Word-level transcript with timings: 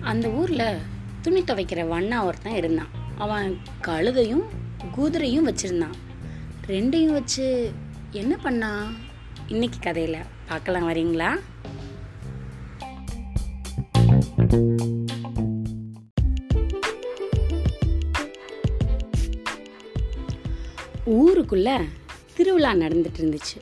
அந்த 0.00 0.30
ஊரில் 0.30 0.78
துணி 1.22 1.40
துவைக்கிற 1.40 1.82
வண்ணா 1.88 2.24
ஒருத்தன் 2.24 2.54
இருந்தான். 2.54 2.90
அவன் 3.18 3.58
கழுதையும் 3.82 4.44
குதிரையும் 4.96 5.48
வச்சுருந்தான். 5.50 5.96
ரெண்டையும் 6.66 7.12
வச்சு 7.12 7.72
என்ன 8.10 8.38
பண்ணான் 8.42 8.86
இன்னைக்கு 9.48 9.78
கதையில் 9.80 10.24
பார்க்கலாம் 10.46 10.88
வரீங்களா? 10.88 11.38
ஊருக்குள்ள 21.06 21.84
திருவிழா 22.34 22.72
நடந்துட்டு 22.72 23.20
இருந்துச்சு. 23.20 23.58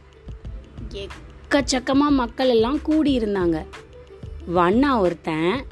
எக்கச்சக்கமாக 1.50 2.12
மக்கள் 2.12 2.48
எல்லாம் 2.48 2.78
கூடி 2.82 3.18
இருந்தாங்க 3.18 3.59
வண்ணா 4.56 4.91
ஒருத்தன் 5.00 5.64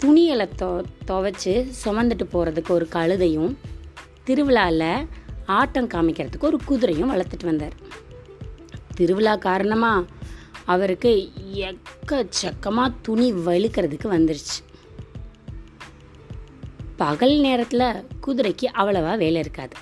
துணிகளை 0.00 0.46
தொ 0.62 0.70
துவைச்சி 1.08 1.52
சுமந்துட்டு 1.82 2.24
போகிறதுக்கு 2.32 2.68
ஒரு 2.68 2.86
கழுதையும் 2.94 3.52
திருவிழாவில் 4.24 5.06
ஆட்டம் 5.58 5.90
காமிக்கிறதுக்கு 5.94 6.48
ஒரு 6.50 6.60
குதிரையும் 6.68 7.12
வளர்த்துட்டு 7.12 7.44
வந்தார். 7.44 7.76
திருவிழா 8.94 9.36
காரணமாக 9.36 10.10
அவருக்கு 10.64 11.32
எக்கச்சக்கமாக 11.70 12.92
துணி 13.02 13.32
வலுக்கிறதுக்கு 13.32 14.10
வந்துருச்சு. 14.16 14.60
பகல் 16.96 17.38
நேரத்தில் 17.38 17.88
குதிரைக்கு 18.26 18.68
அவ்வளவா 18.80 19.16
வேலை 19.16 19.40
இருக்காது. 19.40 19.76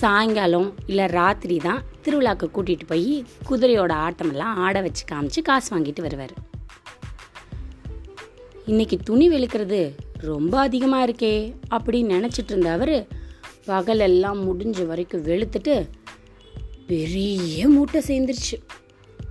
சாயங்காலம் 0.00 0.74
இல்லை 0.86 1.06
ராத்திரி 1.06 1.58
தான் 1.58 1.82
திருவிழாக்கு 2.06 2.46
கூட்டிகிட்டு 2.56 2.86
போய் 2.86 3.24
குதிரையோட 3.50 3.92
ஆட்டமெல்லாம் 4.06 4.58
ஆட 4.66 4.80
வச்சு 4.80 5.04
காமிச்சு 5.12 5.42
காசு 5.42 5.68
வாங்கிட்டு 5.76 6.00
வருவார். 6.00 6.34
இன்னைக்கு 8.66 8.96
துணி 9.04 9.28
வெளுக்கிறது 9.30 9.80
ரொம்ப 10.30 10.54
அதிகமாக 10.58 11.06
இருக்கே 11.06 11.34
அப்படின்னு 11.76 12.14
நினச்சிட்டு 12.16 12.52
இருந்த 12.54 12.70
அவர் 12.70 12.96
பகலெல்லாம் 13.66 14.40
முடிஞ்ச 14.48 14.86
வரைக்கும் 14.86 15.24
வெளுத்துட்டு 15.24 15.74
பெரிய 16.86 17.68
மூட்டை 17.68 18.00
சேர்ந்துருச்சு. 18.08 18.56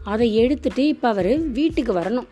அதை 0.03 0.35
எடுத்துட்டு 0.35 0.87
இப்போ 0.87 1.07
அவர் 1.09 1.31
வீட்டுக்கு 1.49 1.93
வரணும். 1.99 2.27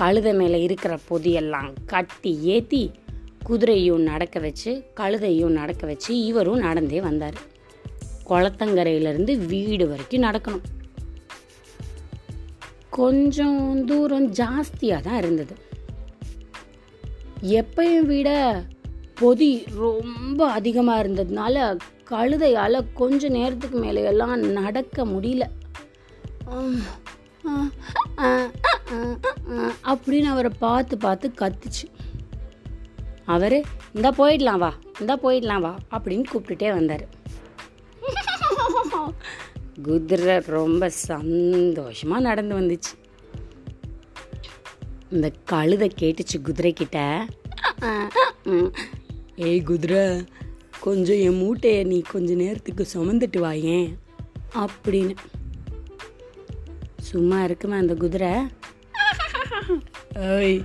கழுதை 0.00 0.32
மேலே 0.34 0.58
இருக்கிற 0.62 0.98
பொதியெல்லாம் 1.08 1.70
கட்டி 1.86 2.32
ஏற்றி 2.54 2.82
குதிரையும் 3.48 4.06
நடக்க 4.10 4.38
வச்சு 4.40 4.72
கழுதையும் 5.00 5.54
நடக்க 5.60 5.86
வச்சு 5.86 6.12
இவரும் 6.24 6.64
நடந்தே 6.66 7.00
வந்தார். 7.00 7.38
குளத்தங்கரையிலேருந்து 8.30 9.32
வீடு 9.52 9.84
வரைக்கும் 9.88 10.26
நடக்கணும். 10.28 10.66
கொஞ்சம் 12.98 13.60
தூரம் 13.90 14.28
ஜாஸ்தியாக 14.40 15.04
தான் 15.06 15.20
இருந்தது. 15.22 15.54
எப்பையும் 17.58 18.08
விட 18.12 18.30
பொதி 19.20 19.52
ரொம்ப 19.82 20.40
அதிகமாக 20.58 21.02
இருந்ததுனால 21.04 21.56
கழுதையால் 22.10 22.78
கொஞ்ச 23.00 23.28
நேரத்துக்கு 23.36 23.78
மேலே 23.84 24.02
எல்லாம் 24.10 24.38
நடக்க 24.58 25.04
முடியல. 25.12 25.44
அப்படின்னு 29.90 30.28
அவரை 30.34 30.50
பார்த்து 30.64 30.94
பார்த்து 31.04 31.28
கத்துச்சு. 31.40 31.86
அவர் 33.34 33.58
இந்தா 33.96 34.10
போயிடலாம் 34.20 34.62
வா 34.64 34.72
இந்தா 35.00 35.16
போயிடலாம் 35.24 35.64
வா 35.66 35.72
அப்படின்னு 35.96 36.24
கூப்பிட்டுட்டே 36.32 36.68
வந்தார். 36.78 37.06
குதிரை 39.82 40.38
ரொம்ப 40.38 40.88
சந்தோஷமாக 40.88 42.22
நடந்து 42.22 42.54
வந்துச்சு. 42.60 42.92
இந்த 45.10 45.28
கழுதை 45.44 45.88
கேட்டுச்சு 46.00 46.36
குதிரைக்கிட்ட. 46.46 46.98
ஏய் 49.36 49.62
குதிரை 49.62 50.24
கொஞ்சம் 50.80 51.16
என் 51.16 51.38
மூட்டையை 51.38 51.84
நீ 51.84 51.98
கொஞ்ச 52.10 52.34
நேரத்துக்கு 52.34 52.86
சுமந்துட்டு 52.94 53.40
வாயேன் 53.46 53.88
அப்படின்னு. 54.62 55.14
சும்மா 57.10 57.38
இருக்குமா 57.44 57.76
அந்த 57.76 57.94
குதிரை? 57.94 58.32
ஏய் 60.14 60.60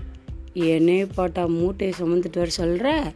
என்னே 0.53 1.05
போட்டா 1.05 1.45
மூட்டையை 1.45 1.93
சுமந்துட்டு 1.99 2.41
வர 2.43 2.49
சொல்கிற 2.49 3.13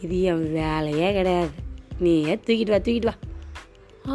இது 0.00 0.22
என் 0.22 0.52
வேலையே 0.52 1.12
கிடையாது. 1.12 1.50
நீயே 1.98 2.34
தூக்கிட்டு 2.34 2.74
வா 2.74 2.76
தூக்கிட்டு 2.76 3.10
வா. 3.10 3.16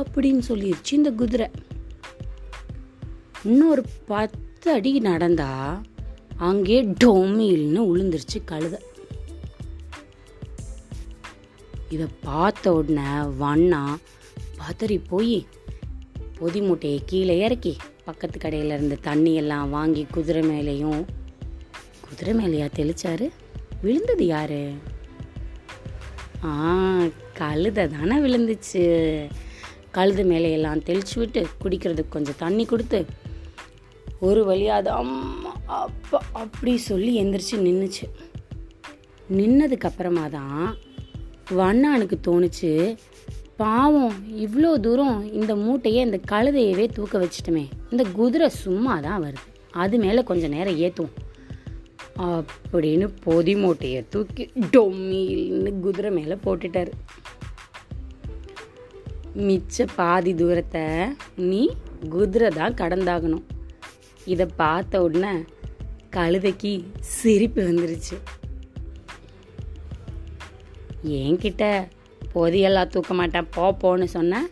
அப்படின்னு 0.02 0.42
சொல்லிடுச்சு 0.48 0.92
இந்த 0.92 1.12
குதிரை. 1.12 1.48
இன்னொரு 3.44 3.86
பத்து 4.06 4.72
அடி 4.72 5.00
நடந்தா 5.00 5.82
அங்கே 6.38 6.84
டொமில்னு 7.04 7.82
உளுந்துருச்சு 7.92 8.40
கழுத. 8.52 8.76
இதை 11.90 12.08
பார்த்த 12.22 12.74
உடனே 12.74 13.12
வண்ணா 13.40 13.84
பதறி 14.60 14.98
போய் 15.08 15.48
பொதி 16.40 16.62
மூட்டையை 16.62 17.02
கீழே 17.06 17.36
இறக்கி 17.40 17.76
பக்கத்து 18.06 18.40
கடையில் 18.40 18.72
இருந்த 18.72 18.98
தண்ணியெல்லாம் 19.04 19.70
வாங்கி 19.70 20.04
குதிரை 20.12 20.42
மேலேயும் 20.42 21.06
குதிரை 22.10 22.34
மேலேயா 22.34 22.68
தெளிச்சாரு? 22.76 23.30
விழுந்தது 23.82 24.26
யாரு? 24.26 24.72
ஆ 26.44 26.52
கழுதை 27.34 27.88
தானே 27.88 28.18
விழுந்துச்சு. 28.18 28.84
கழுது 29.98 30.24
மேலே 30.32 30.50
எல்லாம் 30.58 30.86
தெளிச்சு 30.90 31.16
விட்டு 31.22 31.42
குடிக்கிறதுக்கு 31.64 32.16
கொஞ்சம் 32.16 32.40
தண்ணி 32.44 32.66
கொடுத்து 32.66 33.00
ஒரு 34.28 34.42
வழியாக 34.50 34.80
அது 34.82 34.92
அம்மா 35.02 35.52
அப்பா 35.82 36.20
அப்படி 36.44 36.74
சொல்லி 36.90 37.12
எந்திரிச்சு 37.22 37.56
நின்றுச்சு 37.68 38.06
நின்னதுக்கப்புறமா 39.38 40.26
தான் 40.38 40.66
வண்ணானுக்கு 41.60 42.18
தோணுச்சு 42.28 42.72
பாவம் 43.62 44.16
இவ்வளோ 44.46 44.70
தூரம் 44.86 45.20
இந்த 45.40 45.52
மூட்டையை 45.56 46.00
இந்த 46.06 46.18
கழுதையவே 46.32 46.86
தூக்க 46.98 47.20
வச்சிட்டோமே. 47.22 47.64
இந்த 47.92 48.04
குதிரை 48.18 48.48
சும்மா 48.64 48.96
தான் 49.06 49.22
வருது. 49.24 49.46
அது 49.84 49.96
மேலே 50.04 50.22
கொஞ்சம் 50.30 50.54
நேரம் 50.56 50.80
ஏற்றும் 50.86 51.14
அப்படின்னு 52.28 53.06
பொதி 53.24 53.54
மூட்டையை 53.62 54.02
தூக்கி 54.14 54.44
டொம்மின்னு 54.74 55.72
குதிரை 55.86 56.12
மேலே 56.18 56.36
போட்டுட்டாரு. 56.46 56.92
மிச்ச 59.36 59.86
பாதி 59.96 60.32
தூரத்தை 60.36 60.84
நீ 61.50 61.62
குதிரை 62.10 62.50
தான் 62.50 62.78
கடந்தாகணும். 62.82 63.46
இதை 64.34 64.46
பார்த்த 64.62 65.02
உடனே 65.06 65.32
கழுதைக்கு 66.16 66.72
சிரிப்பு 67.00 67.62
வந்துருச்சு. 67.70 68.18
என்கிட்ட 71.22 71.64
பொதியெல்லாம் 72.34 72.92
தூக்க 72.94 73.14
மாட்டேன் 73.14 73.50
போ 73.56 73.66
போன்னு 73.82 74.08
சொன்னேன் 74.18 74.48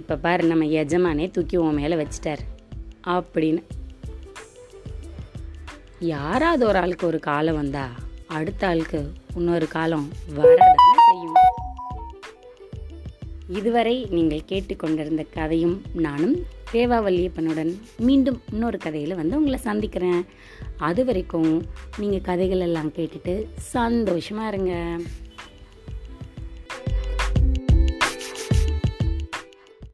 இப்போ 0.00 0.16
பாரு 0.16 0.42
நம்ம 0.52 0.64
எஜமானே 0.82 1.30
தூக்கி 1.30 1.56
உன் 1.56 1.78
மேலே 1.80 1.96
வச்சிட்டார் 2.02 2.42
அப்படின்னு. 3.14 3.62
யாராவது 6.14 6.62
ஒரு 6.66 6.78
ஆளுக்கு 6.78 7.06
ஒரு 7.06 7.18
காலம் 7.30 7.60
வந்தா 7.60 7.86
அடுத்த 8.26 8.68
ஆளுக்கு 8.68 9.00
இன்னொரு 9.36 9.68
காலம் 9.68 10.08
வராது. 10.34 10.89
இதுவரை 13.58 13.94
நீங்கள் 14.16 14.48
கேட்டுக்கொண்டிருந்த 14.50 15.22
கதையும் 15.36 15.76
நானும் 16.06 16.34
தேவாவல்லியப்பனுடன் 16.72 17.70
மீண்டும் 18.08 18.38
இன்னொரு 18.52 18.78
கதையில் 18.78 19.18
வந்து 19.20 19.38
உங்களை 19.38 19.58
சந்திக்கிறேன். 19.68 20.22
அது 20.88 21.04
வரைக்கும் 21.08 21.50
நீங்கள் 22.02 22.26
கதைகள் 22.28 22.64
எல்லாம் 22.66 22.92
கேட்டுட்டு 22.98 23.34
சந்தோஷமாக 23.74 24.50
இருங்க. 24.52 24.74